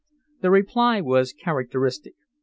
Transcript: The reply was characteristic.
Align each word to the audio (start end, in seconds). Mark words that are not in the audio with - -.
The 0.41 0.49
reply 0.49 0.99
was 0.99 1.31
characteristic. 1.31 2.15